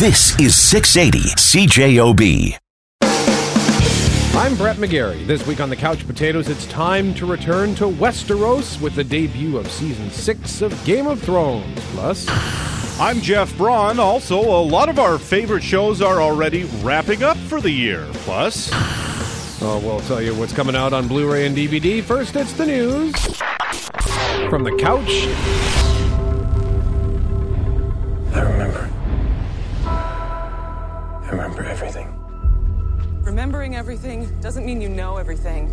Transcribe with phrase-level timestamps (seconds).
[0.00, 2.58] This is 680 CJOB.
[4.34, 5.24] I'm Brett McGarry.
[5.24, 9.56] This week on the Couch Potatoes, it's time to return to Westeros with the debut
[9.56, 11.78] of season six of Game of Thrones.
[11.92, 12.26] Plus,
[13.00, 14.00] I'm Jeff Braun.
[14.00, 18.04] Also, a lot of our favorite shows are already wrapping up for the year.
[18.14, 18.70] Plus,
[19.62, 22.02] oh, we'll tell you what's coming out on Blu ray and DVD.
[22.02, 23.14] First, it's the news
[24.50, 25.28] from the couch.
[28.34, 28.93] I remember.
[31.54, 33.22] I remember everything.
[33.22, 35.68] Remembering everything doesn't mean you know everything.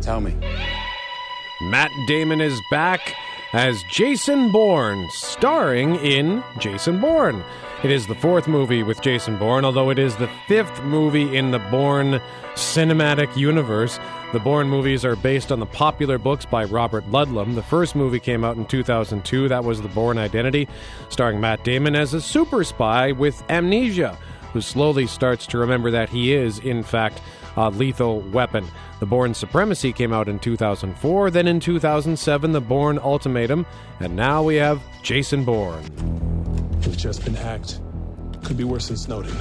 [0.00, 0.36] Tell me.
[1.62, 3.00] Matt Damon is back
[3.52, 7.42] as Jason Bourne, starring in Jason Bourne.
[7.84, 11.52] It is the fourth movie with Jason Bourne, although it is the fifth movie in
[11.52, 12.20] the Bourne
[12.54, 14.00] cinematic universe.
[14.32, 17.54] The Bourne movies are based on the popular books by Robert Ludlum.
[17.54, 19.48] The first movie came out in 2002.
[19.48, 20.66] That was The Bourne Identity,
[21.08, 24.18] starring Matt Damon as a super spy with amnesia
[24.52, 27.20] who slowly starts to remember that he is, in fact,
[27.56, 28.66] a lethal weapon.
[28.98, 33.66] The Bourne Supremacy came out in 2004, then in 2007, The Bourne Ultimatum,
[34.00, 36.27] and now we have Jason Bourne.
[36.86, 37.80] We've just been hacked.
[38.44, 39.34] Could be worse than Snowden.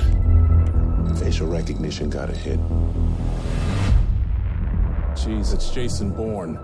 [1.18, 2.60] Facial recognition got a hit.
[5.14, 6.56] Jeez, it's Jason Bourne.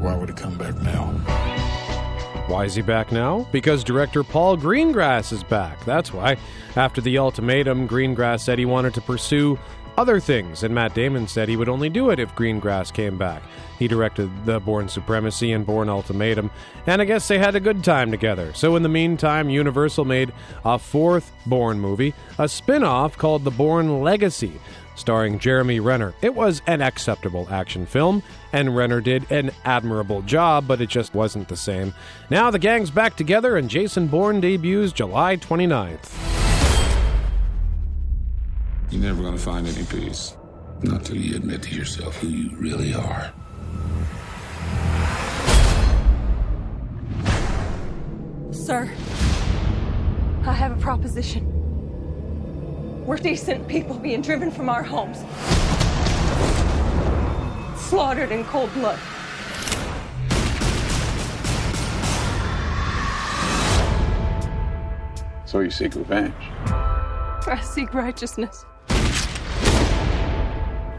[0.00, 1.06] Why would he come back now?
[2.48, 3.48] Why is he back now?
[3.52, 5.84] Because director Paul Greengrass is back.
[5.84, 6.36] That's why.
[6.76, 9.58] After the ultimatum, Greengrass said he wanted to pursue
[9.96, 13.42] other things, and Matt Damon said he would only do it if Greengrass came back.
[13.78, 16.50] He directed The Bourne Supremacy and Bourne Ultimatum,
[16.86, 18.52] and I guess they had a good time together.
[18.54, 20.32] So, in the meantime, Universal made
[20.64, 24.60] a fourth Bourne movie, a spin off called The Bourne Legacy
[24.94, 26.14] starring Jeremy Renner.
[26.22, 31.14] It was an acceptable action film, and Renner did an admirable job, but it just
[31.14, 31.94] wasn't the same.
[32.30, 36.31] Now the gang's back together, and Jason Bourne debuts July 29th.
[38.92, 40.36] You're never gonna find any peace.
[40.82, 43.32] Not till you admit to yourself who you really are.
[48.50, 48.90] Sir,
[50.44, 51.46] I have a proposition.
[53.06, 55.20] We're decent people being driven from our homes,
[57.88, 58.98] slaughtered in cold blood.
[65.46, 66.34] So you seek revenge.
[67.46, 68.66] I seek righteousness.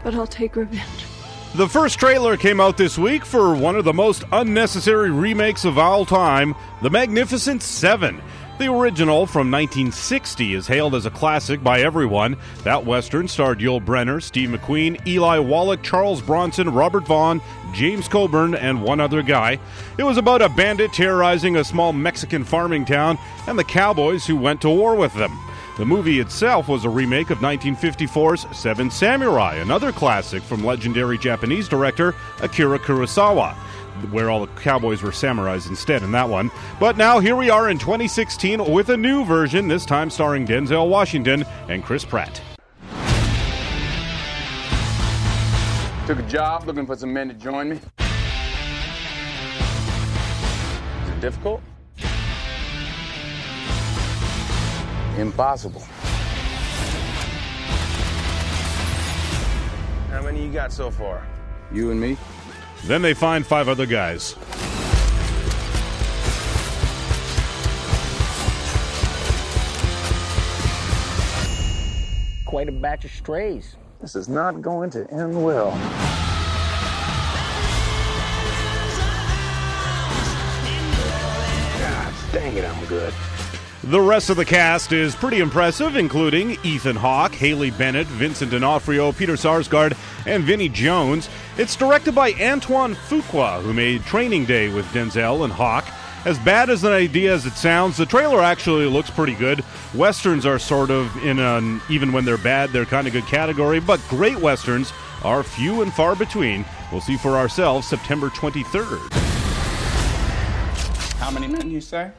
[0.04, 1.06] But I'll take revenge.
[1.54, 5.78] the first trailer came out this week for one of the most unnecessary remakes of
[5.78, 8.20] all time The Magnificent Seven.
[8.56, 12.36] The original from 1960 is hailed as a classic by everyone.
[12.62, 17.40] That Western starred Yul Brynner, Steve McQueen, Eli Wallach, Charles Bronson, Robert Vaughn,
[17.72, 19.58] James Coburn, and one other guy.
[19.98, 24.36] It was about a bandit terrorizing a small Mexican farming town and the cowboys who
[24.36, 25.36] went to war with them.
[25.76, 31.68] The movie itself was a remake of 1954's Seven Samurai, another classic from legendary Japanese
[31.68, 33.56] director Akira Kurosawa
[34.10, 36.50] where all the cowboys were samurais instead in that one.
[36.80, 40.88] But now here we are in 2016 with a new version, this time starring Denzel
[40.88, 42.40] Washington and Chris Pratt.
[46.06, 47.76] Took a job looking for some men to join me.
[47.76, 47.88] Is
[51.08, 51.62] it difficult?
[55.18, 55.80] Impossible.
[60.10, 61.24] How many you got so far?
[61.72, 62.16] You and me?
[62.84, 64.34] Then they find five other guys.
[72.44, 73.76] Quite a batch of strays.
[74.00, 75.70] This is not going to end well.
[81.78, 83.14] God dang it, I'm good.
[83.84, 89.12] The rest of the cast is pretty impressive, including Ethan Hawke, Haley Bennett, Vincent D'Onofrio,
[89.12, 91.28] Peter Sarsgaard, and Vinnie Jones.
[91.58, 95.84] It's directed by Antoine Fuqua, who made Training Day with Denzel and Hawke.
[96.24, 99.62] As bad as an idea as it sounds, the trailer actually looks pretty good.
[99.94, 103.80] Westerns are sort of in an even when they're bad, they're kind of good category,
[103.80, 104.94] but great westerns
[105.24, 106.64] are few and far between.
[106.90, 109.12] We'll see for ourselves September 23rd.
[111.18, 112.12] How many men you say?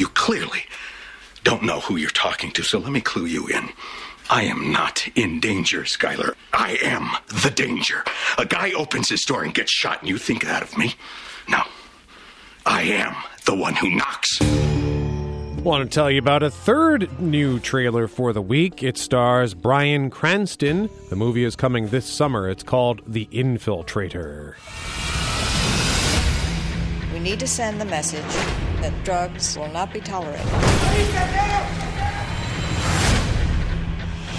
[0.00, 0.64] You clearly
[1.44, 3.68] don't know who you're talking to, so let me clue you in.
[4.30, 6.36] I am not in danger, Skylar.
[6.54, 7.10] I am
[7.42, 8.02] the danger.
[8.38, 10.94] A guy opens his door and gets shot, and you think that of me?
[11.50, 11.64] No.
[12.64, 13.14] I am
[13.44, 14.40] the one who knocks.
[15.62, 18.82] Want to tell you about a third new trailer for the week.
[18.82, 20.88] It stars Bryan Cranston.
[21.10, 22.48] The movie is coming this summer.
[22.48, 24.54] It's called The Infiltrator.
[27.12, 30.46] We need to send the message that drugs will not be tolerated.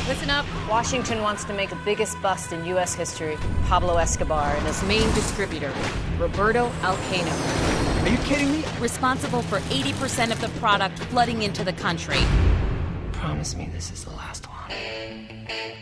[0.07, 0.45] Listen up.
[0.69, 2.93] Washington wants to make the biggest bust in U.S.
[2.93, 5.71] history Pablo Escobar and his main distributor,
[6.17, 8.03] Roberto Alcaino.
[8.03, 8.63] Are you kidding me?
[8.79, 12.19] Responsible for 80% of the product flooding into the country.
[13.13, 14.50] Promise me this is the last one.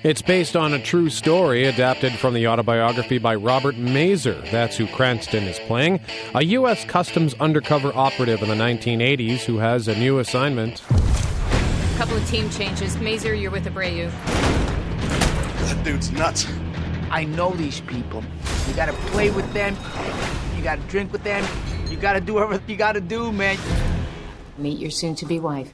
[0.02, 4.42] It's based on a true story adapted from the autobiography by Robert Mazur.
[4.50, 6.00] That's who Cranston is playing.
[6.34, 6.86] A U.S.
[6.86, 10.82] Customs undercover operative in the 1980s who has a new assignment.
[10.90, 12.98] A couple of team changes.
[13.00, 14.10] Mazur, you're with Abreu.
[15.68, 16.48] That dude's nuts.
[17.12, 18.24] I know these people.
[18.70, 19.76] You gotta play with them.
[20.56, 21.46] You gotta drink with them.
[21.90, 23.58] You gotta do whatever you gotta do, man.
[24.58, 25.74] Meet your soon to be wife.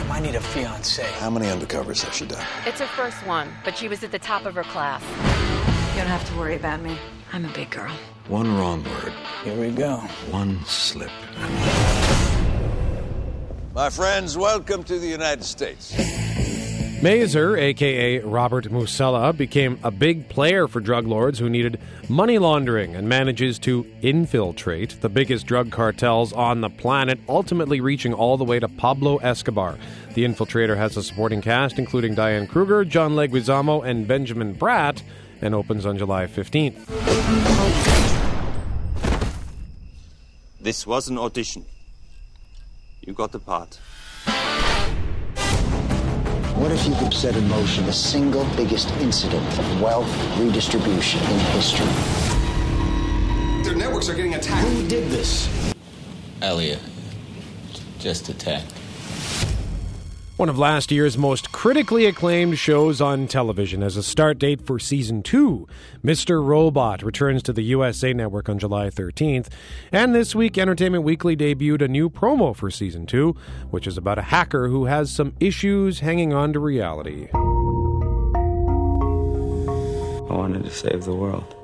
[0.00, 1.02] Damn, I need a fiance.
[1.18, 2.42] How many undercovers has she done?
[2.64, 5.02] It's her first one, but she was at the top of her class.
[5.92, 6.98] You don't have to worry about me.
[7.34, 7.92] I'm a big girl.
[8.28, 9.12] One wrong word.
[9.44, 9.96] Here we go.
[10.30, 11.10] One slip.
[13.74, 15.94] My friends, welcome to the United States.
[17.02, 21.80] Mazur, aka Robert Musella, became a big player for drug lords who needed
[22.10, 28.12] money laundering and manages to infiltrate the biggest drug cartels on the planet, ultimately reaching
[28.12, 29.78] all the way to Pablo Escobar.
[30.12, 35.02] The Infiltrator has a supporting cast including Diane Kruger, John Leguizamo, and Benjamin Bratt,
[35.40, 36.84] and opens on July 15th.
[40.60, 41.64] This was an audition.
[43.00, 43.80] You got the part.
[46.60, 51.38] What if you could set in motion the single biggest incident of wealth redistribution in
[51.56, 51.86] history?
[53.64, 54.68] Their networks are getting attacked.
[54.68, 55.48] Who did this?
[56.42, 56.80] Elliot.
[57.98, 58.74] Just attacked.
[60.40, 64.78] One of last year's most critically acclaimed shows on television as a start date for
[64.78, 65.68] season two.
[66.02, 66.42] Mr.
[66.42, 69.48] Robot returns to the USA Network on July 13th.
[69.92, 73.36] And this week, Entertainment Weekly debuted a new promo for season two,
[73.70, 77.28] which is about a hacker who has some issues hanging on to reality.
[77.34, 77.38] I
[80.32, 81.54] wanted to save the world.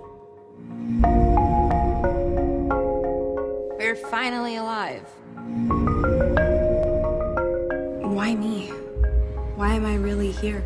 [3.79, 6.36] We're finally alive.
[8.27, 8.67] Why me?
[9.55, 10.63] Why am I really here?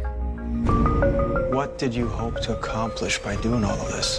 [1.53, 4.19] What did you hope to accomplish by doing all of this?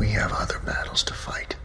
[0.00, 1.55] We have other battles to fight.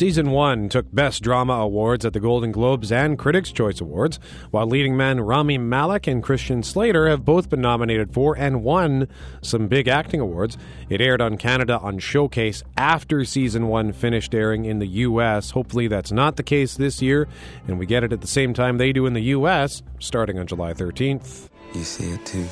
[0.00, 4.18] Season 1 took Best Drama Awards at the Golden Globes and Critics' Choice Awards,
[4.50, 9.08] while leading men Rami Malek and Christian Slater have both been nominated for and won
[9.42, 10.56] some big acting awards.
[10.88, 15.50] It aired on Canada on Showcase after Season 1 finished airing in the U.S.
[15.50, 17.28] Hopefully that's not the case this year,
[17.68, 20.46] and we get it at the same time they do in the U.S., starting on
[20.46, 21.50] July 13th.
[21.74, 22.46] You see it too,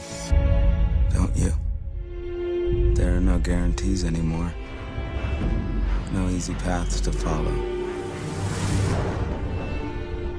[1.15, 2.95] don't you?
[2.95, 4.53] There are no guarantees anymore.
[6.13, 7.53] No easy paths to follow.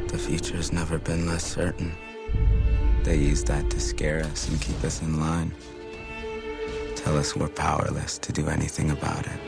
[0.07, 1.93] The future's never been less certain.
[3.03, 5.53] They use that to scare us and keep us in line.
[6.95, 9.39] Tell us we're powerless to do anything about it.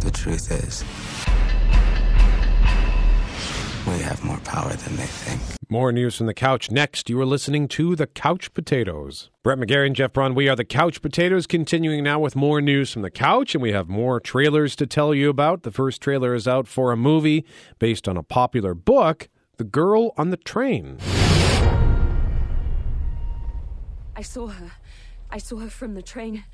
[0.00, 0.84] The truth is,
[3.92, 5.40] we have more power than they think.
[5.68, 7.08] More news from the couch next.
[7.08, 9.30] You are listening to The Couch Potatoes.
[9.42, 12.92] Brett McGarry and Jeff Braun, we are The Couch Potatoes, continuing now with more news
[12.92, 15.62] from the couch, and we have more trailers to tell you about.
[15.62, 17.44] The first trailer is out for a movie
[17.78, 20.98] based on a popular book, The Girl on the Train.
[24.14, 24.72] I saw her.
[25.30, 26.44] I saw her from the train.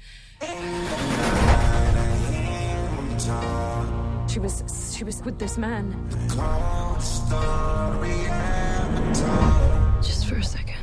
[4.28, 5.96] She was she was with this man.
[10.02, 10.76] Just for a second.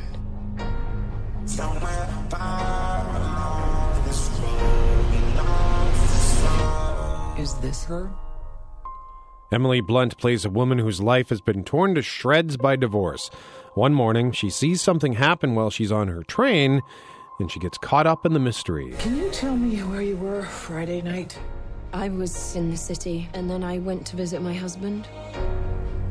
[7.38, 8.10] Is this her?
[9.52, 13.30] Emily Blunt plays a woman whose life has been torn to shreds by divorce.
[13.74, 16.82] One morning, she sees something happen while she's on her train,
[17.38, 18.92] and she gets caught up in the mystery.
[18.98, 21.38] Can you tell me where you were Friday night?
[21.96, 25.08] I was in the city, and then I went to visit my husband.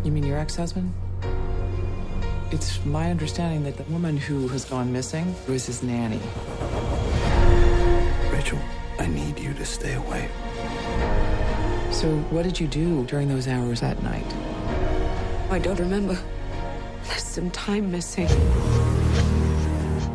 [0.04, 0.92] You mean your ex husband?
[2.50, 6.20] It's my understanding that the woman who has gone missing was his nanny.
[8.32, 8.58] Rachel,
[8.98, 10.28] I need you to stay away.
[11.92, 14.26] So, what did you do during those hours at night?
[15.52, 16.18] I don't remember.
[17.04, 18.28] There's some time missing.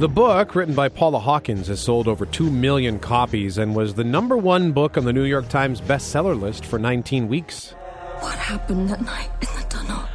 [0.01, 4.03] The book, written by Paula Hawkins, has sold over 2 million copies and was the
[4.03, 7.73] number one book on the New York Times bestseller list for 19 weeks.
[8.21, 10.09] What happened that night in the tunnel?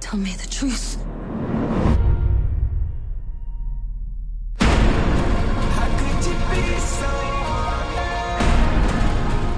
[0.00, 0.98] Tell me the truth.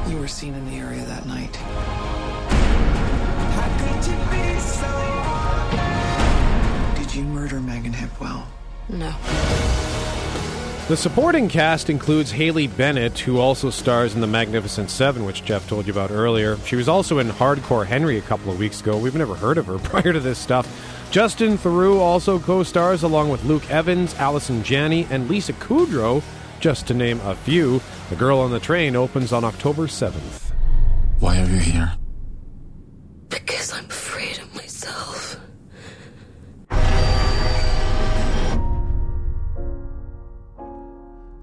[0.08, 1.58] You were seen in the area that night.
[6.96, 8.46] Did you murder Megan Hipwell?
[8.88, 9.14] No.
[10.88, 15.66] The supporting cast includes Haley Bennett, who also stars in The Magnificent Seven, which Jeff
[15.68, 16.58] told you about earlier.
[16.66, 18.98] She was also in Hardcore Henry a couple of weeks ago.
[18.98, 20.68] We've never heard of her prior to this stuff.
[21.10, 26.22] Justin Theroux also co stars along with Luke Evans, Allison Janney, and Lisa Kudrow,
[26.58, 27.80] just to name a few.
[28.10, 30.52] The Girl on the Train opens on October 7th.
[31.20, 31.92] Why are you here?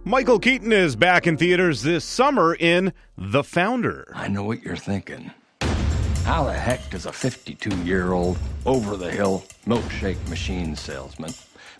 [0.10, 4.12] Michael Keaton is back in theaters this summer in The Founder.
[4.16, 5.30] I know what you're thinking.
[6.24, 11.32] How the heck does a 52 year old, over the hill milkshake machine salesman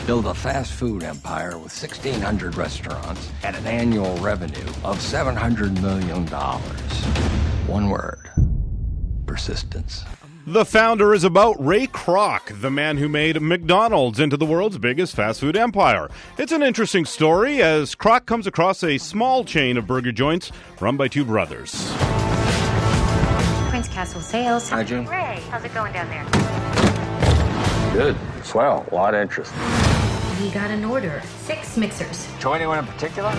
[0.06, 6.28] build a fast food empire with 1,600 restaurants and an annual revenue of $700 million?
[7.66, 8.30] One word
[9.26, 10.06] persistence.
[10.48, 15.14] The Founder is about Ray Kroc, the man who made McDonald's into the world's biggest
[15.14, 16.10] fast food empire.
[16.38, 20.96] It's an interesting story as Kroc comes across a small chain of burger joints run
[20.96, 21.94] by two brothers.
[23.70, 24.70] Prince Castle Sales.
[24.70, 25.06] Hi, Jim.
[25.06, 26.26] Ray, how's it going down there?
[27.94, 28.16] Good.
[28.46, 28.88] Swell.
[28.92, 29.54] A lot of interest.
[30.42, 31.22] We got an order.
[31.40, 32.28] Six mixers.
[32.40, 33.32] To anyone in particular?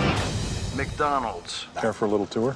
[0.75, 1.65] McDonald's.
[1.77, 2.55] Care for a little tour?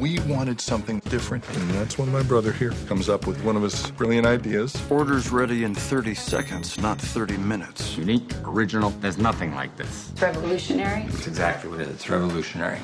[0.00, 3.62] We wanted something different, and that's when my brother here comes up with one of
[3.62, 4.74] his brilliant ideas.
[4.90, 7.98] Orders ready in 30 seconds, not 30 minutes.
[7.98, 8.88] Unique, original.
[9.00, 10.10] There's nothing like this.
[10.12, 11.02] It's revolutionary.
[11.02, 11.96] It's exactly what it is.
[11.96, 12.78] It's revolutionary.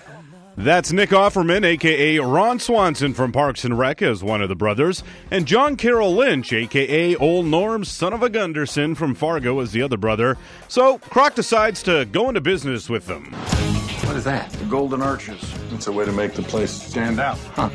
[0.58, 5.02] That's Nick Offerman, aka Ron Swanson from Parks and Rec, as one of the brothers,
[5.30, 9.82] and John Carroll Lynch, aka Old Norm, son of a Gunderson from Fargo, as the
[9.82, 10.38] other brother.
[10.68, 13.24] So Kroc decides to go into business with them.
[14.06, 14.50] What is that?
[14.52, 15.42] The Golden Arches.
[15.72, 17.36] It's a way to make the place stand out.
[17.54, 17.68] Huh.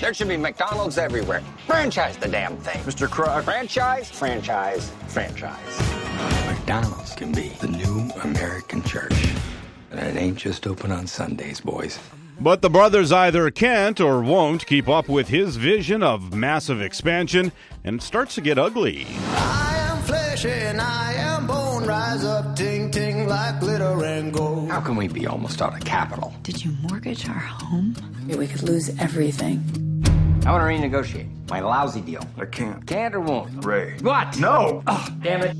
[0.00, 1.42] There should be McDonald's everywhere.
[1.66, 2.82] Franchise the damn thing.
[2.84, 3.08] Mr.
[3.08, 3.44] Kroc.
[3.44, 5.80] Franchise, franchise, franchise.
[6.46, 9.12] McDonald's can be the new American church.
[9.96, 11.98] And it ain't just open on Sundays, boys.
[12.38, 17.50] But the brothers either can't or won't keep up with his vision of massive expansion,
[17.82, 19.06] and it starts to get ugly.
[19.30, 21.86] I am flesh and I am bone.
[21.86, 24.70] Rise up, ting ting like glitter and gold.
[24.70, 26.34] How can we be almost out of capital?
[26.42, 27.96] Did you mortgage our home?
[28.28, 29.62] We could lose everything.
[30.44, 32.22] I want to renegotiate my lousy deal.
[32.36, 32.86] I can't.
[32.86, 33.64] Can't or won't?
[33.64, 33.96] Ray.
[34.02, 34.38] What?
[34.38, 34.82] No!
[34.86, 35.56] Oh, damn it.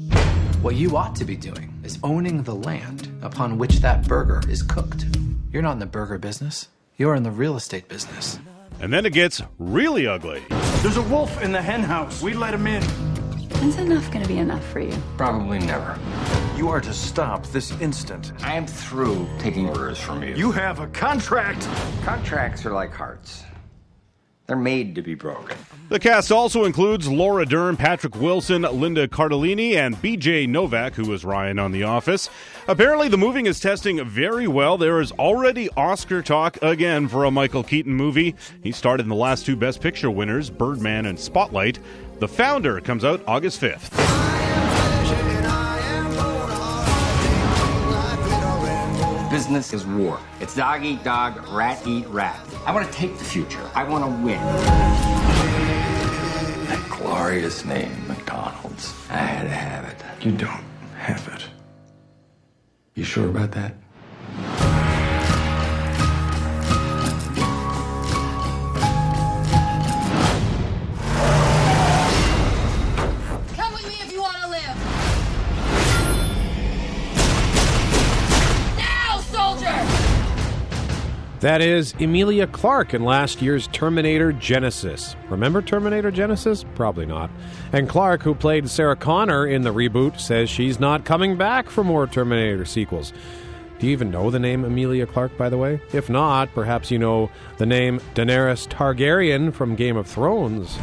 [0.61, 4.61] What you ought to be doing is owning the land upon which that burger is
[4.61, 5.07] cooked.
[5.53, 8.41] You're not in the burger business, you're in the real estate business.
[8.81, 10.43] And then it gets really ugly.
[10.83, 12.21] There's a wolf in the hen house.
[12.21, 12.83] We let him in.
[13.63, 14.95] Is enough going to be enough for you?
[15.17, 15.97] Probably never.
[16.57, 18.33] You are to stop this instant.
[18.43, 20.35] I am through taking orders from you.
[20.35, 21.69] You have a contract.
[22.03, 23.45] Contracts are like hearts.
[24.47, 25.57] They're made to be broken.
[25.89, 31.25] The cast also includes Laura Dern, Patrick Wilson, Linda Cardellini, and BJ Novak, who was
[31.25, 32.29] Ryan on The Office.
[32.67, 34.77] Apparently, the movie is testing very well.
[34.79, 38.35] There is already Oscar talk again for a Michael Keaton movie.
[38.65, 41.79] He starred in the last two Best Picture winners, Birdman and Spotlight.
[42.19, 43.93] The Founder comes out August 5th.
[49.31, 50.19] Business is war.
[50.41, 52.41] It's dog eat dog, rat eat rat.
[52.65, 53.71] I want to take the future.
[53.75, 55.16] I want to win.
[57.17, 58.95] Glorious name, McDonald's.
[59.09, 60.05] I had to have it.
[60.23, 60.63] You don't
[60.99, 61.47] have it.
[62.95, 63.75] You sure about that?
[81.47, 85.15] That is Emilia Clarke in last year's Terminator Genisys.
[85.31, 86.65] Remember Terminator Genisys?
[86.75, 87.31] Probably not.
[87.73, 91.85] And Clarke, who played Sarah Connor in the reboot, says she's not coming back for
[91.85, 93.13] more Terminator sequels.
[93.79, 95.81] Do you even know the name Emilia Clarke, by the way?
[95.93, 100.77] If not, perhaps you know the name Daenerys Targaryen from Game of Thrones.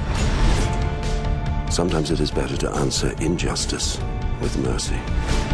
[1.70, 4.00] Sometimes it is better to answer injustice
[4.40, 5.53] with mercy.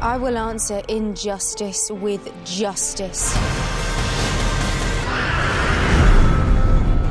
[0.00, 3.34] I will answer injustice with justice.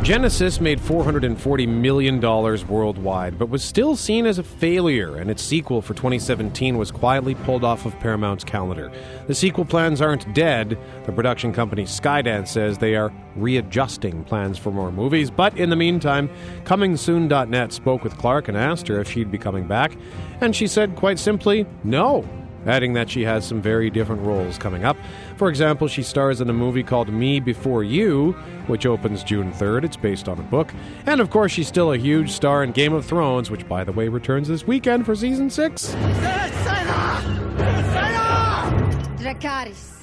[0.04, 5.82] Genisys made $440 million worldwide, but was still seen as a failure, and its sequel
[5.82, 8.92] for 2017 was quietly pulled off of Paramount's calendar.
[9.26, 10.78] The sequel plans aren't dead.
[11.06, 15.76] The production company Skydance says they are readjusting plans for more movies, but in the
[15.76, 16.30] meantime,
[16.66, 19.98] ComingSoon.net spoke with Clarke and asked her if she'd be coming back,
[20.40, 22.24] and she said quite simply, no
[22.66, 24.98] adding that she has some very different roles coming up.
[25.38, 28.32] For example, she stars in a movie called Me Before You,
[28.68, 29.84] which opens June 3rd.
[29.86, 30.74] It's based on a book.
[31.06, 33.92] And of course, she's still a huge star in Game of Thrones, which, by the
[33.92, 35.96] way, returns this weekend for season 6.
[39.20, 39.95] Dracarys.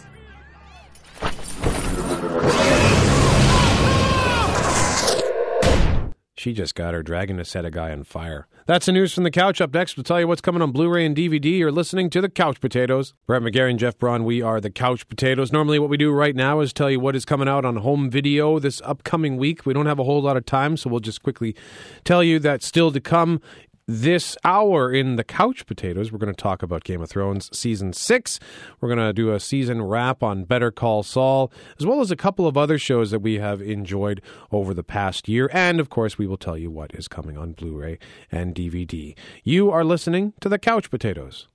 [6.43, 8.49] She just got her dragon to set a guy on fire.
[8.67, 9.61] That's the news from the couch.
[9.61, 11.57] Up next, we'll tell you what's coming on Blu-ray and DVD.
[11.57, 13.15] You're listening to the Couch Potatoes.
[13.29, 14.25] Brett McGarry and Jeff Braun.
[14.25, 15.53] We are the Couch Potatoes.
[15.53, 18.11] Normally, what we do right now is tell you what is coming out on home
[18.11, 19.65] video this upcoming week.
[19.65, 21.55] We don't have a whole lot of time, so we'll just quickly
[22.03, 23.41] tell you that still to come
[23.87, 27.93] this hour in the Couch Potatoes, we're going to talk about Game of Thrones season
[27.93, 28.39] six.
[28.81, 32.17] We're going to do a season wrap on Better Call Saul, as well as a
[32.17, 35.51] couple of other shows that we have enjoyed over the past year.
[35.53, 37.99] And of course, we will tell you what is coming on Blu ray
[38.31, 39.17] and DVD.
[39.43, 41.49] You are listening to the Couch Potatoes.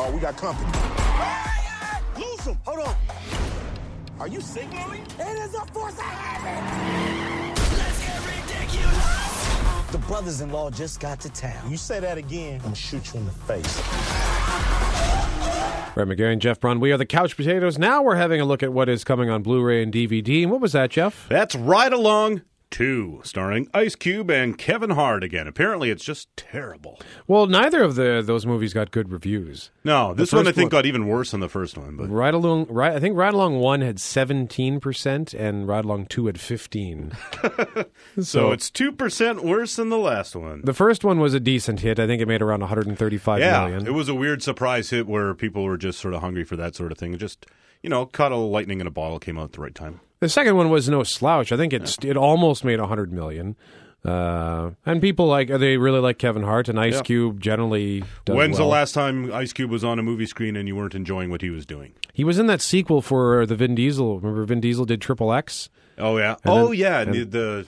[0.00, 0.70] Oh, we got company.
[0.74, 2.58] Uh, lose him.
[2.64, 2.96] Hold on.
[4.20, 5.02] Are you signaling?
[5.18, 7.27] It is a force of habit.
[9.88, 10.08] Let's get ridiculous.
[10.08, 11.70] The brothers-in-law just got to town.
[11.70, 13.76] You say that again, I'm gonna shoot you in the face.
[15.94, 16.78] Brett McGarry and Jeff Braun.
[16.80, 17.78] We are the Couch Potatoes.
[17.78, 20.42] Now we're having a look at what is coming on Blu-ray and DVD.
[20.42, 21.26] And what was that, Jeff?
[21.28, 25.46] That's right Along 2, starring Ice Cube and Kevin Hart again.
[25.46, 27.00] Apparently, it's just terrible.
[27.26, 29.70] Well, neither of the those movies got good reviews.
[29.84, 31.96] No, this one I think got even worse than the first one.
[31.96, 32.92] But Ride Along, right?
[32.92, 37.12] I think Ride Along One had seventeen percent, and Ride Along Two had fifteen.
[38.20, 40.62] so, it's two percent worse than the last one.
[40.64, 41.98] The first one was a decent hit.
[41.98, 43.86] I think it made around one hundred and thirty-five yeah, million.
[43.86, 46.74] it was a weird surprise hit where people were just sort of hungry for that
[46.74, 47.16] sort of thing.
[47.18, 47.46] Just
[47.82, 50.00] you know, caught a lightning in a bottle, came out at the right time.
[50.20, 51.52] The second one was no slouch.
[51.52, 53.56] I think it's it almost made a hundred million.
[54.04, 57.02] Uh, and people like they really like Kevin Hart and Ice Yeah.
[57.02, 58.04] Cube generally.
[58.24, 60.94] Does When's the last time Ice Cube was on a movie screen and you weren't
[60.94, 61.94] enjoying what he was doing?
[62.12, 64.20] He was in that sequel for the Vin Diesel.
[64.20, 65.68] Remember Vin Diesel did Triple X?
[65.98, 66.36] Oh yeah.
[66.44, 67.00] And oh then- yeah.
[67.00, 67.66] and- the, the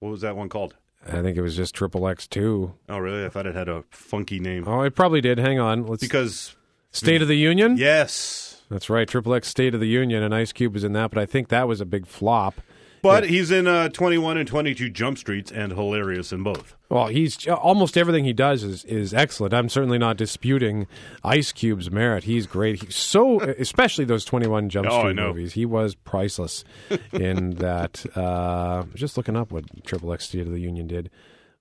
[0.00, 0.74] what was that one called?
[1.06, 2.74] I think it was just Triple X Two.
[2.88, 3.24] Oh really?
[3.24, 4.64] I thought it had a funky name.
[4.66, 5.38] Oh, it probably did.
[5.38, 6.56] Hang on, let's because
[6.90, 7.76] State of the Union.
[7.76, 9.08] Yes, that's right.
[9.08, 11.10] Triple X State of the Union, and Ice Cube was in that.
[11.10, 12.60] But I think that was a big flop.
[13.02, 16.74] But he's in uh, 21 and 22 Jump Streets and hilarious in both.
[16.88, 19.54] Well, he's almost everything he does is is excellent.
[19.54, 20.88] I'm certainly not disputing
[21.22, 22.24] Ice Cube's merit.
[22.24, 22.82] He's great.
[22.82, 25.52] He's so, especially those 21 Jump Oh, Street movies.
[25.52, 26.64] He was priceless
[27.12, 28.04] in that.
[28.16, 31.08] Uh, just looking up what Triple X State of the Union did.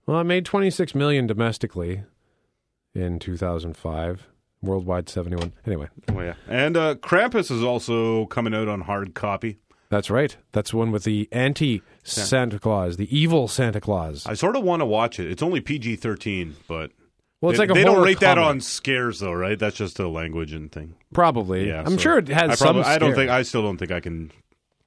[0.07, 2.03] Well, it made 26 million domestically
[2.95, 4.27] in 2005.
[4.65, 5.53] Worldwide 71.
[5.65, 6.33] Anyway, Oh yeah.
[6.47, 9.57] And uh, Krampus is also coming out on hard copy.
[9.89, 10.35] that's right.
[10.51, 14.25] That's one with the anti Santa Claus, the evil Santa Claus.
[14.25, 15.29] I sort of want to watch it.
[15.31, 16.91] It's only PG 13, but
[17.41, 19.57] Well, it's they, like a they don't rate that on scares though, right?
[19.57, 20.95] That's just a language and thing.
[21.13, 21.67] Probably.
[21.67, 22.65] Yeah, I'm so sure it has I some.
[22.75, 23.29] probably- I don't think.
[23.31, 24.31] I still don't think I can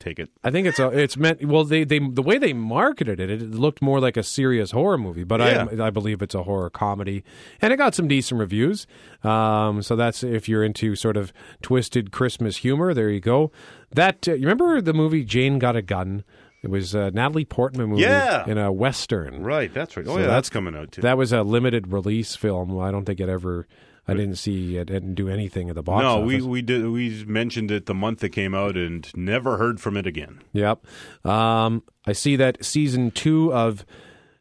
[0.01, 0.31] take it.
[0.45, 3.43] I think it's a it's meant well they they the way they marketed it it
[3.51, 5.67] looked more like a serious horror movie but Yeah.
[5.79, 7.25] I I believe it's a horror comedy
[7.61, 8.87] and it got some decent reviews
[9.25, 11.33] um so that's if you're into sort of
[11.63, 13.51] twisted Christmas humor there you go
[13.93, 16.23] that uh, you remember the movie Jane Got a Gun
[16.63, 18.45] it was a Natalie Portman movie Yeah.
[18.49, 19.73] in a western Right.
[19.73, 20.07] That's right.
[20.07, 21.03] Oh So yeah, that- that's coming out too.
[21.03, 23.67] that was a limited release film I don't think it ever
[24.09, 26.43] I didn't see it didn't do anything at the box no, office.
[26.43, 29.97] we we did we mentioned it the month it came out and never heard from
[29.97, 30.41] it again.
[30.55, 30.85] Yep.
[31.27, 33.85] Um, I see that season two of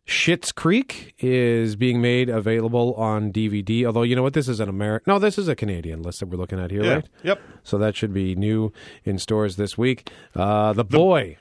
[0.08, 3.86] Schitt's Creek is being made available on DVD.
[3.86, 5.12] Although you know what, this is an American.
[5.12, 6.94] No, this is a Canadian list that we're looking at here, Yeah.
[6.94, 7.10] right?
[7.24, 7.42] Yep.
[7.64, 8.72] So that should be new
[9.04, 10.10] in stores this week.
[10.34, 11.38] Uh, the Boy.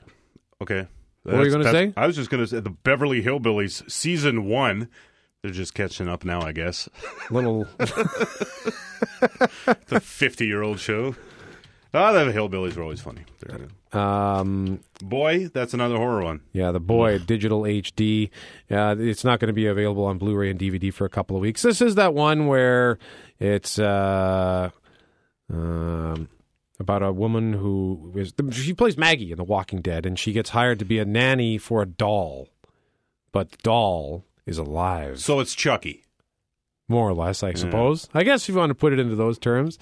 [0.61, 0.85] Okay.
[1.23, 1.93] What were you gonna say?
[1.95, 4.89] I was just going to say the Beverly Hillbillies season one.
[5.43, 6.89] They're just catching up now, I guess.
[7.29, 7.67] Little
[9.87, 11.15] the fifty-year-old show.
[11.93, 13.21] Ah, the Hillbillies were always funny.
[13.93, 16.41] Um, Boy, that's another horror one.
[16.51, 18.29] Yeah, the boy digital HD.
[18.69, 21.41] Uh, it's not going to be available on Blu-ray and DVD for a couple of
[21.41, 21.61] weeks.
[21.61, 22.99] This is that one where
[23.39, 24.69] it's uh,
[25.51, 26.27] um,
[26.79, 30.49] about a woman who is she plays Maggie in The Walking Dead, and she gets
[30.49, 32.49] hired to be a nanny for a doll,
[33.31, 35.19] but the doll is alive.
[35.19, 36.03] So it's Chucky.
[36.89, 38.07] more or less, I suppose.
[38.13, 39.77] I guess if you want to put it into those terms.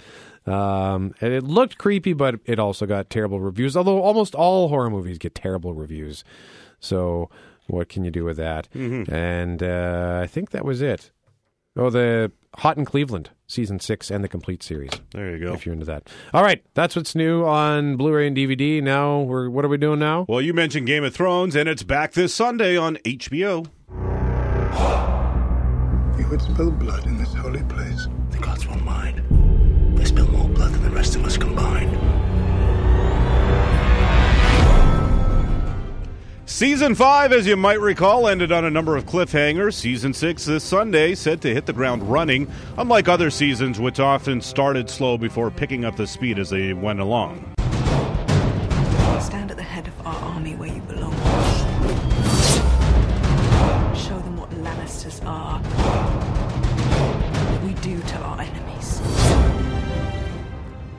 [0.47, 3.77] Um, and it looked creepy, but it also got terrible reviews.
[3.77, 6.23] Although almost all horror movies get terrible reviews,
[6.79, 7.29] so
[7.67, 8.67] what can you do with that?
[8.73, 9.07] Mhm.
[9.11, 11.11] And uh, I think that was it.
[11.77, 14.91] Oh, the Hot in Cleveland season six and the complete series.
[15.11, 15.53] There you go.
[15.53, 16.09] If you're into that.
[16.33, 18.81] All right, that's what's new on Blu-ray and DVD.
[18.81, 20.25] Now we're what are we doing now?
[20.29, 23.67] Well, you mentioned Game of Thrones, and it's back this Sunday on HBO.
[26.17, 28.07] You would spill blood in this holy place.
[28.31, 29.23] The gods won't mind.
[29.97, 31.97] They spill more blood than the rest of us combined.
[36.45, 39.73] Season 5, as you might recall, ended on a number of cliffhangers.
[39.73, 44.39] Season 6 this Sunday, set to hit the ground running, unlike other seasons, which often
[44.39, 47.53] started slow before picking up the speed as they went along.
[49.19, 49.94] Stand at the head of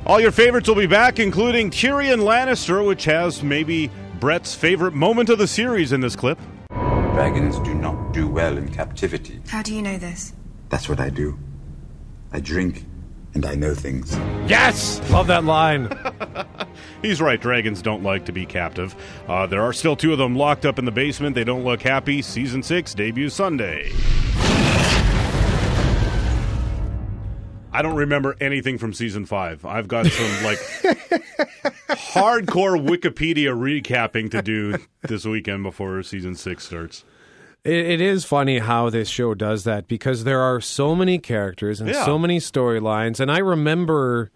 [0.07, 3.91] All your favorites will be back, including Tyrion Lannister, which has maybe
[4.21, 6.39] Brett's favorite moment of the series in this clip.
[6.71, 9.41] Dragons do not do well in captivity.
[9.49, 10.33] How do you know this?
[10.69, 11.37] That's what I do.
[12.31, 12.85] I drink
[13.35, 14.15] and I know things.
[14.47, 15.01] Yes!
[15.11, 15.91] Love that line.
[17.03, 18.95] He's right, dragons don't like to be captive.
[19.27, 21.35] Uh, there are still two of them locked up in the basement.
[21.35, 22.23] They don't look happy.
[22.23, 23.91] Season 6 debuts Sunday.
[27.77, 29.65] I don't remember anything from season 5.
[29.67, 30.59] I've got some, like,
[31.89, 37.05] hardcore Wikipedia recapping to do this weekend before season 6 starts.
[37.65, 41.81] It, it is funny how this show does that because there are so many characters
[41.81, 42.05] and Yeah.
[42.05, 44.31] so many storylines, and I remember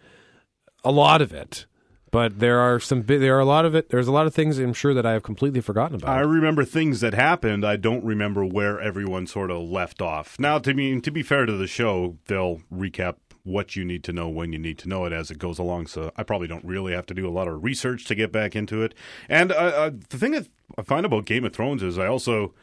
[0.84, 1.66] a lot of it.
[2.12, 3.90] But there are some, there are a lot of it.
[3.90, 6.10] There's a lot of things I'm sure that I have completely forgotten about.
[6.10, 7.64] I remember things that happened.
[7.64, 10.36] I don't remember where everyone sort of left off.
[10.36, 14.12] Now, to be to be fair to the show, they'll recap what you need to
[14.12, 15.86] know when you need to know it as it goes along.
[15.86, 18.54] So I probably don't really have to do a lot of research to get back
[18.54, 18.94] into it.
[19.28, 20.48] And uh, uh, the thing that
[20.78, 22.54] I find about Game of Thrones is I also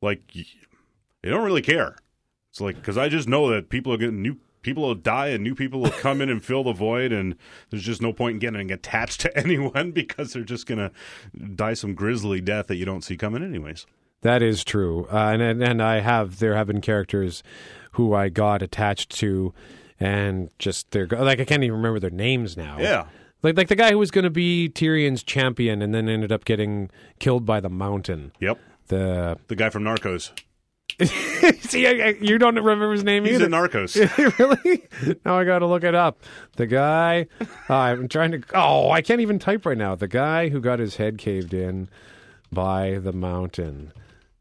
[0.00, 1.96] like they don't really care.
[2.50, 4.36] It's like because I just know that people are getting new.
[4.62, 7.36] People will die and new people will come in and fill the void, and
[7.70, 10.90] there's just no point in getting attached to anyone because they're just gonna
[11.54, 13.86] die some grisly death that you don't see coming, anyways.
[14.22, 17.42] That is true, uh, and, and and I have there have been characters
[17.92, 19.54] who I got attached to,
[20.00, 22.78] and just they're like I can't even remember their names now.
[22.78, 23.06] Yeah.
[23.42, 26.44] like like the guy who was going to be Tyrion's champion, and then ended up
[26.44, 28.32] getting killed by the Mountain.
[28.40, 28.58] Yep,
[28.88, 30.30] the the guy from Narcos.
[31.60, 33.32] See, I, I- you don't remember his name either?
[33.32, 33.46] He's either.
[33.46, 33.52] in
[33.86, 34.38] Narcos.
[34.38, 35.16] really?
[35.24, 36.18] Now I got to look it up.
[36.56, 37.26] The guy.
[37.70, 38.42] uh, I'm trying to.
[38.54, 39.94] Oh, I can't even type right now.
[39.94, 41.88] The guy who got his head caved in
[42.50, 43.92] by the mountain.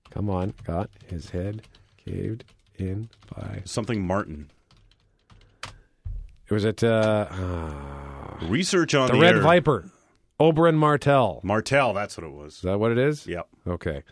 [0.09, 1.61] Come on, got his head
[2.03, 2.43] caved
[2.79, 4.49] in by something Martin.
[6.49, 9.41] It was at uh, uh, Research on the, the Red air.
[9.41, 9.89] Viper.
[10.39, 11.41] Oberyn Martell.
[11.43, 12.55] Martell, that's what it was.
[12.55, 13.25] Is that what it is?
[13.27, 13.47] Yep.
[13.67, 14.03] Okay.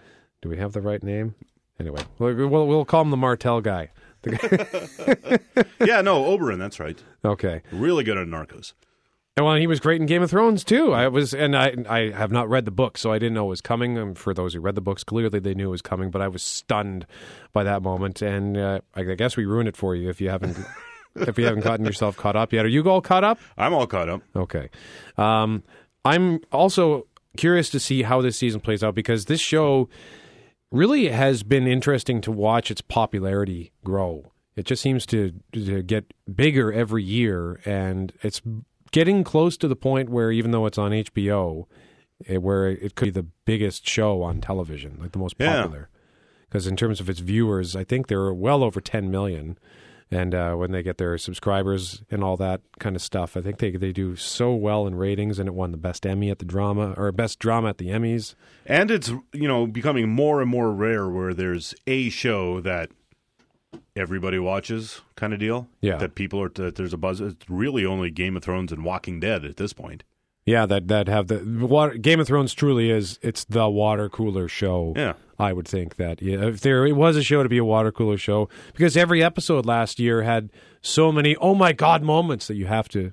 [0.42, 1.36] Do we have the right name?
[1.80, 3.92] Anyway, we'll, we'll, we'll call him the Martell guy.
[4.24, 6.98] The guy- yeah, no, Oberyn, that's right.
[7.24, 7.62] okay.
[7.72, 8.74] Really good at Narcos.
[9.38, 10.94] And well, he was great in Game of Thrones too.
[10.94, 13.50] I was, and I, I have not read the book, so I didn't know it
[13.50, 13.98] was coming.
[13.98, 16.10] And for those who read the books, clearly they knew it was coming.
[16.10, 17.06] But I was stunned
[17.52, 20.58] by that moment, and uh, I guess we ruined it for you if you haven't,
[21.28, 22.66] if you haven't gotten yourself caught up yet.
[22.66, 23.40] Are you all caught up?
[23.58, 24.22] I'm all caught up.
[24.36, 24.70] Okay.
[25.18, 25.64] Um,
[26.04, 29.90] I'm also curious to see how this season plays out because this show
[30.72, 34.32] really has been interesting to watch its popularity grow.
[34.56, 38.42] It just seems to, to get bigger every year, and it's
[38.92, 41.66] getting close to the point where even though it's on HBO,
[42.26, 45.90] it, where it could be the biggest show on television, like the most popular.
[46.48, 49.58] Because in terms of its viewers, I think there are well over 10 million.
[50.12, 53.58] And uh, when they get their subscribers and all that kind of stuff, I think
[53.58, 56.46] they they do so well in ratings, and it won the best Emmy at the
[56.46, 58.36] drama or best drama at the Emmys.
[58.66, 62.92] And it's, you know, becoming more and more rare where there's a show that
[63.96, 65.68] everybody watches kind of deal.
[65.82, 65.98] Yeah.
[65.98, 67.20] That people are, that there's a buzz.
[67.20, 70.04] It's really only Game of Thrones and Walking Dead at this point.
[70.46, 74.48] Yeah, that that have the water, Game of Thrones truly is it's the water cooler
[74.48, 74.94] show.
[74.96, 75.14] Yeah.
[75.40, 77.92] I would think that yeah, if there it was a show to be a water
[77.92, 82.56] cooler show because every episode last year had so many oh my god moments that
[82.56, 83.12] you have to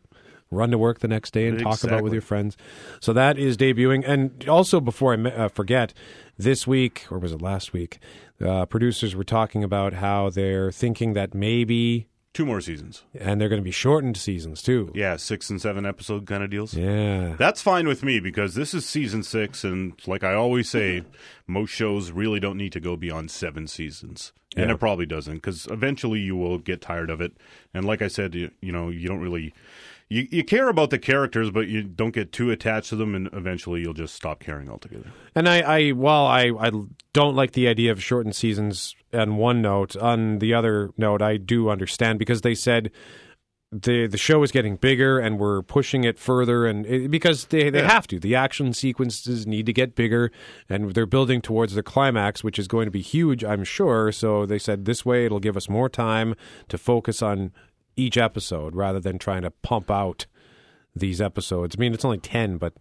[0.51, 2.57] run to work the next day and talk about with your friends.
[3.01, 5.95] So that is debuting, and also before I uh, forget,
[6.37, 7.99] this week or was it last week?
[8.45, 13.03] Uh, producers were talking about how they're thinking that maybe Two more seasons.
[13.18, 14.90] and they're going to be shortened seasons too.
[14.95, 16.73] Yeah, six and seven episode kind of deals.
[16.73, 17.35] Yeah.
[17.38, 21.05] That's fine with me because this is season six, and like I always say,
[21.47, 24.33] most shows really don't need to go beyond seven seasons.
[24.57, 24.75] And Yeah.
[24.75, 27.33] it probably doesn't because eventually you will get tired of it.
[27.75, 29.53] And like I said, you, you know, you don't really.
[30.12, 33.31] You, you care about the characters, but you don't get too attached to them, and
[33.33, 35.11] eventually you'll just stop caring altogether.
[35.35, 36.70] And I, I while I, I
[37.14, 41.38] don't like the idea of shortened seasons on one note, on the other note, I
[41.38, 42.90] do understand because they said
[43.75, 47.70] the the show is getting bigger and we're pushing it further and it, because they,
[47.70, 47.90] they Yeah.
[47.90, 50.31] have to the action sequences need to get bigger
[50.68, 54.44] and they're building towards the climax which is going to be huge i'm sure so
[54.44, 56.35] they said this way it'll give us more time
[56.68, 57.51] to focus on
[57.96, 60.26] each episode rather than trying to pump out
[60.94, 62.74] these episodes i mean it's only 10 but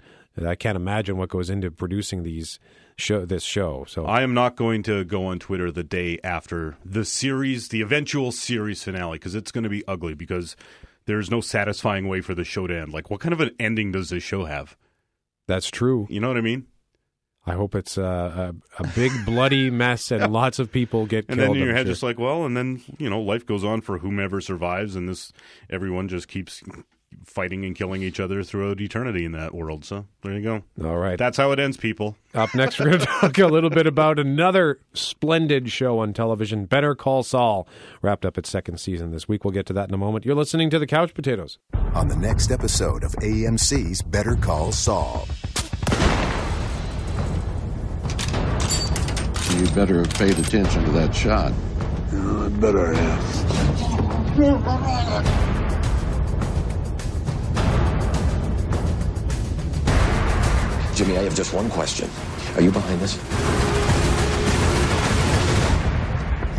[0.45, 2.59] i can't imagine what goes into producing these
[2.97, 6.77] show this show so I am not going to go on Twitter the day after
[6.85, 10.13] the series, the eventual series finale, because it's going to be ugly.
[10.13, 10.55] Because
[11.05, 12.93] there's no satisfying way for the show to end.
[12.93, 14.77] Like, what kind of an ending does this show have?
[15.47, 16.67] that's true You know what I mean?
[17.45, 21.37] I hope it's a, a, a big bloody mess and lots of people get And
[21.39, 21.91] killed And then in your head, sure.
[21.93, 25.31] just like, well, and then you know, life goes on for whomever survives, and this
[25.69, 26.61] everyone just keeps
[27.25, 29.83] fighting and killing each other throughout eternity in that world.
[29.83, 30.63] So there you go.
[30.87, 32.15] all right That's how it ends, people.
[32.33, 36.65] Up next, we're going to talk a little bit about another splendid show on television,
[36.65, 37.67] Better Call Saul,
[38.01, 39.43] wrapped up its second season this week.
[39.43, 40.25] We'll get to that in a moment.
[40.25, 41.57] You're listening to the Couch Potatoes.
[41.93, 45.27] on the next episode of AMC's Better Call Saul.
[49.61, 51.53] You better have paid attention to that shot.
[52.11, 53.21] I better have.
[60.95, 62.09] Jimmy, I have just one question.
[62.55, 63.13] Are you behind this?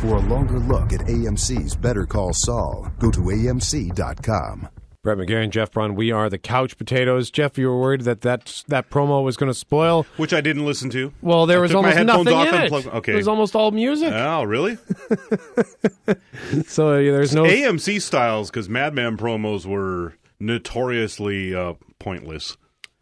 [0.00, 4.68] For a longer look at AMC's Better Call Saul, go to AMC.com.
[5.02, 7.28] Brett McGarry and Jeff Braun, we are the Couch Potatoes.
[7.28, 10.06] Jeff, you were worried that that, that promo was going to spoil.
[10.16, 11.12] Which I didn't listen to.
[11.20, 12.68] Well, there I was almost nothing off in and it.
[12.68, 13.12] plugged- okay.
[13.14, 14.12] It was almost all music.
[14.12, 14.76] Oh, really?
[16.68, 17.42] so yeah, there's no.
[17.42, 22.56] AMC styles because Mad Men promos were notoriously uh, pointless.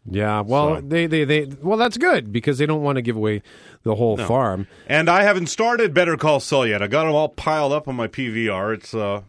[0.09, 3.15] Yeah, well, So- they, they, they, well, that's good because they don't want to give
[3.15, 3.43] away
[3.83, 4.25] the whole No.
[4.25, 4.65] farm.
[4.87, 6.81] And I haven't started Better Call Saul yet.
[6.81, 8.73] I got them all piled up on my PVR.
[8.73, 9.21] It's uh,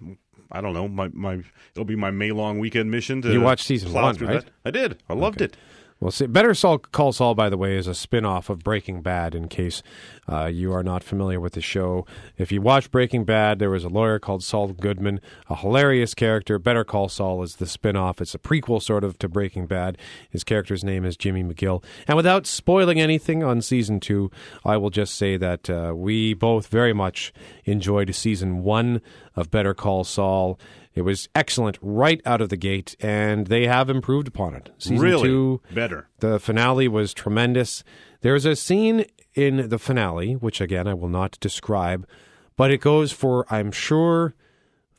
[0.53, 3.67] I don't know, my my it'll be my May long weekend mission to You watched
[3.67, 4.45] season one, right?
[4.45, 4.51] that.
[4.65, 4.99] I did.
[5.09, 5.57] I loved it.
[6.03, 9.37] Well, see, Better Saul Call Saul, by the way, is a spin-off of Breaking Bad.
[9.37, 9.85] In case
[10.29, 13.85] uh, you are not familiar with the show, if you watch Breaking Bad, there was
[13.85, 16.59] a lawyer called Saul Goodman, a hilarious character.
[16.59, 18.21] Better Call Saul is the spin-off.
[18.21, 19.97] It's a prequel, sort of, to Breaking Bad.
[20.29, 21.85] His character's name is Jimmy McGill.
[22.09, 24.33] And without spoiling anything on season two,
[24.65, 27.33] I will just say that uh, we both very much
[27.65, 29.03] enjoyed season one
[29.37, 30.59] of Better Call Saul.
[30.95, 34.71] It was excellent right out of the gate, and they have improved upon it.
[34.79, 35.23] Season Really?
[35.29, 36.09] two, Better.
[36.21, 37.83] the finale was tremendous.
[38.21, 42.07] There's a scene in the finale, which again I will not describe,
[42.57, 44.35] but it goes for, I'm sure,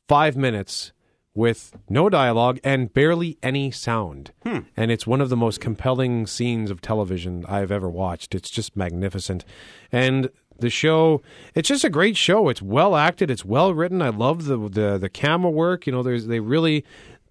[0.07, 0.91] five minutes
[1.35, 4.31] with no dialogue and barely any sound.
[4.45, 4.59] Hmm.
[4.77, 8.35] And it's one of the most compelling scenes of television I've ever watched.
[8.35, 9.43] It's just magnificent.
[9.91, 11.21] And the show,
[11.55, 12.49] it's just a great show.
[12.49, 14.01] It's well acted, it's well written.
[14.01, 15.85] I love the the, the camera work.
[15.87, 16.83] You know, there's they really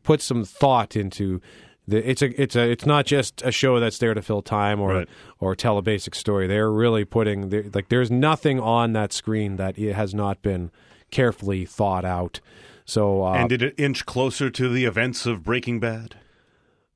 [0.03, 1.41] put some thought into
[1.89, 4.81] the, it's a it's a it's not just a show that's there to fill time
[4.81, 5.09] or Right.
[5.41, 6.47] or tell a basic story.
[6.47, 10.71] They're really putting they- like there's nothing on that screen that it has not been
[11.11, 12.41] carefully thought out.
[12.85, 16.17] So uh, and did it inch closer to the events of Breaking Bad?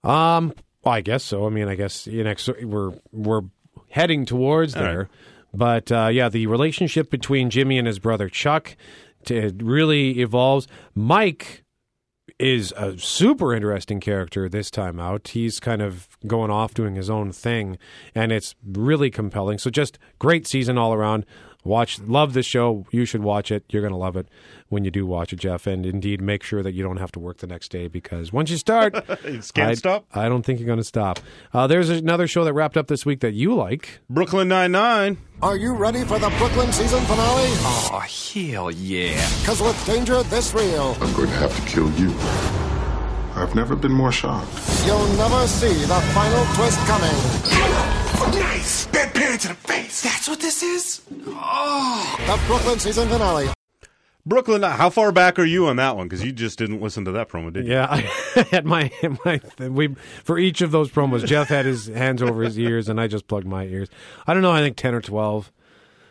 [0.04, 0.52] um,
[0.84, 1.46] I guess so.
[1.46, 3.42] I mean, I guess you know, so we're we're
[3.90, 5.06] heading towards All right.
[5.56, 8.76] But uh, yeah, the relationship between Jimmy and his brother Chuck
[9.24, 10.68] t- really evolves.
[10.94, 11.64] Mike
[12.38, 15.28] is a super interesting character this time out.
[15.28, 17.78] He's kind of going off doing his own thing,
[18.14, 19.58] and it's really compelling.
[19.58, 21.24] So just great season all around.
[21.66, 22.86] Watch, love this show.
[22.90, 23.64] You should watch it.
[23.68, 24.28] You're going to love it
[24.68, 25.66] when you do watch it, Jeff.
[25.66, 28.50] And indeed, make sure that you don't have to work the next day because once
[28.50, 30.06] you start, You can't I, stop?
[30.14, 31.18] I don't think you're going to stop.
[31.52, 34.00] Uh, there's another show that wrapped up this week that you like.
[34.08, 35.18] Brooklyn Nine Nine.
[35.42, 37.48] Are you ready for the Brooklyn season finale?
[37.60, 39.14] Oh, hell yeah.
[39.40, 42.14] Because with danger this real, I'm going to have to kill you.
[43.34, 44.48] I've never been more shocked.
[44.86, 48.05] you'll never see the final twist coming.
[48.16, 48.86] Nice!
[48.86, 50.02] Bad parent to the face!
[50.02, 51.02] That's what this is?
[51.26, 52.16] Oh!
[52.26, 53.48] The Brooklyn season finale.
[54.24, 54.62] Brooklyn.
[54.62, 56.08] How far back are you on that one?
[56.08, 57.74] Because you just didn't listen to that promo, did you?
[57.74, 58.00] Yeah, I
[58.50, 58.90] had my
[59.24, 61.24] my we for each of those promos.
[61.24, 63.88] Jeff had his hands over his ears, and I just plugged my ears.
[64.26, 64.50] I don't know.
[64.50, 65.52] I think ten or twelve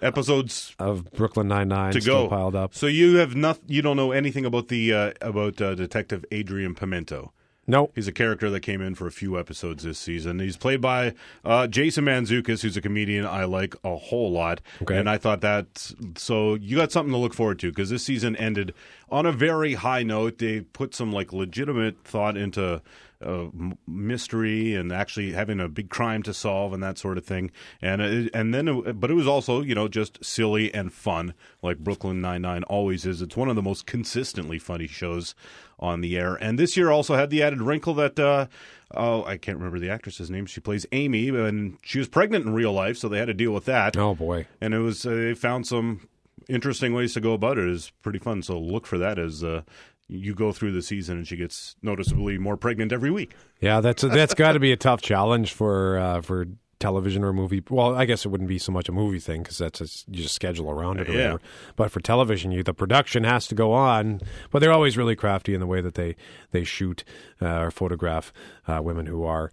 [0.01, 2.73] Episodes of Brooklyn Nine Nine to go piled up.
[2.73, 3.59] So you have not.
[3.67, 7.33] You don't know anything about the uh, about uh, Detective Adrian Pimento.
[7.67, 7.91] No.
[7.95, 10.39] He's a character that came in for a few episodes this season.
[10.39, 14.61] He's played by uh, Jason Mantzoukas, who's a comedian I like a whole lot.
[14.81, 14.97] Okay.
[14.97, 18.35] And I thought that, so you got something to look forward to because this season
[18.35, 18.73] ended
[19.09, 20.37] on a very high note.
[20.37, 22.81] They put some like legitimate thought into
[23.25, 23.45] uh,
[23.87, 27.51] mystery and actually having a big crime to solve and that sort of thing.
[27.81, 31.33] And it, and then, it, but it was also you know just silly and fun
[31.61, 33.21] like Brooklyn Nine Nine always is.
[33.21, 35.33] It's one of the most consistently funny shows
[35.79, 36.35] on the air.
[36.35, 38.19] And this year also had the added wrinkle that.
[38.19, 38.47] Uh,
[38.93, 40.45] Oh, I can't remember the actress's name.
[40.45, 43.51] She plays Amy, and she was pregnant in real life, so they had to deal
[43.51, 43.97] with that.
[43.97, 44.45] Oh boy!
[44.61, 46.07] And it was uh, they found some
[46.47, 47.67] interesting ways to go about it.
[47.67, 48.43] It's pretty fun.
[48.43, 49.63] So look for that as uh,
[50.07, 53.33] you go through the season, and she gets noticeably more pregnant every week.
[53.59, 56.47] Yeah, that's that's got to be a tough challenge for uh, for
[56.79, 57.63] television or movie.
[57.69, 60.23] Well, I guess it wouldn't be so much a movie thing because that's a, you
[60.23, 61.17] just schedule around it or Yeah.
[61.33, 61.41] whatever.
[61.75, 64.21] But for television, you the production has to go on.
[64.51, 66.15] But they're always really crafty in the way that they
[66.51, 67.03] they shoot
[67.41, 68.31] uh, or photograph
[68.67, 69.51] uh, women who are.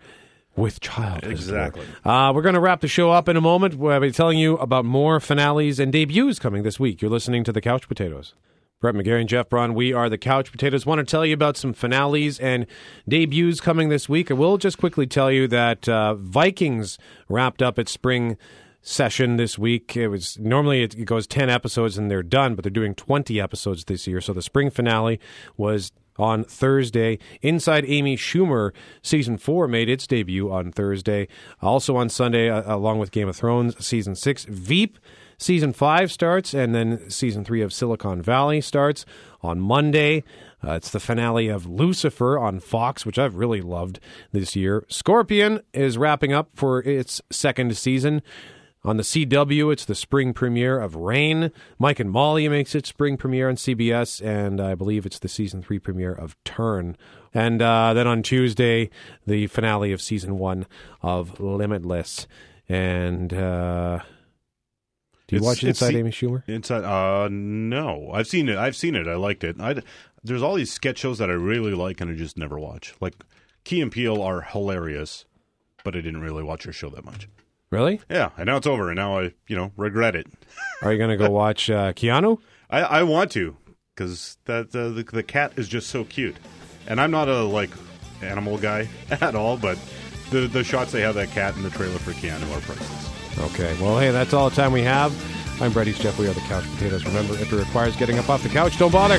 [0.54, 1.58] With child, as it were.
[1.64, 1.86] Exactly.
[2.04, 3.76] Uh, we're going to wrap the show up in a moment.
[3.76, 7.00] We'll be telling you about more finales and debuts coming this week.
[7.00, 8.34] You're listening to the Couch Potatoes.
[8.82, 10.84] Brett McGarry and Jeff Braun, we are the Couch Potatoes.
[10.84, 12.66] Want to tell you about some finales and
[13.08, 14.28] debuts coming this week.
[14.28, 18.36] I will just quickly tell you that uh, Vikings wrapped up its spring
[18.80, 19.96] session this week.
[19.96, 23.84] It was normally it goes 10 episodes and they're done, but they're doing 20 episodes
[23.84, 24.20] this year.
[24.20, 25.20] So the spring finale
[25.56, 27.20] was on Thursday.
[27.40, 31.28] Inside Amy Schumer season 4 made its debut on Thursday.
[31.60, 34.98] Also on Sunday uh, along with Game of Thrones season 6, Veep
[35.42, 39.04] Season 5 starts, and then season 3 of Silicon Valley starts
[39.42, 40.22] on Monday.
[40.64, 43.98] Uh, it's the finale of Lucifer on Fox, which I've really loved
[44.30, 44.84] this year.
[44.88, 48.22] Scorpion is wrapping up for its second season.
[48.84, 51.50] On the CW, it's the spring premiere of Reign.
[51.76, 55.60] Mike and Molly makes its spring premiere on CBS, and I believe it's the season
[55.60, 56.96] three premiere of Turn.
[57.34, 58.90] And uh, then on Tuesday,
[59.26, 60.66] the finale of season one
[61.00, 62.28] of Limitless.
[62.68, 64.00] And uh,
[65.28, 66.42] do you It's- watch Inside Amy Schumer?
[66.48, 68.56] Inside, uh, no, I've seen it.
[68.58, 69.06] I've seen it.
[69.06, 69.56] I liked it.
[69.60, 69.76] I
[70.24, 72.94] there's all these sketch shows that I really like and I just never watch.
[73.00, 73.14] Like
[73.64, 75.24] Key and Peele are hilarious,
[75.84, 77.28] but I didn't really watch your show that much.
[77.70, 78.00] Really?
[78.10, 80.26] Yeah, and now it's over, and now I, you know, regret it.
[80.82, 82.38] Are you going to go watch uh, Keanu?
[82.68, 83.56] I, I want to
[83.94, 86.36] because that uh, the the cat is just so cute,
[86.86, 87.70] and I'm not a like
[88.20, 89.78] animal guy at all, but
[90.30, 93.11] the the shots they have that cat in the trailer for Keanu are priceless.
[93.38, 93.76] Okay.
[93.80, 95.12] Well, hey, that's all the time we have.
[95.60, 96.18] I'm East Jeff.
[96.18, 97.04] We are the Couch Potatoes.
[97.04, 99.16] Remember, if it requires getting up off the couch, don't bother.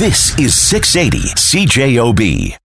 [0.00, 2.60] This is 680 CJOB.